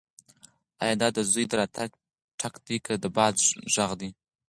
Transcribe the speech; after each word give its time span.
ایا 0.83 0.95
دا 1.01 1.07
د 1.15 1.19
زوی 1.31 1.45
د 1.47 1.53
راتګ 1.59 1.91
ټک 2.39 2.53
دی 2.65 2.77
که 2.85 2.93
د 3.03 3.05
باد 3.15 3.35
غږ 3.75 3.91
دی؟ 3.99 4.09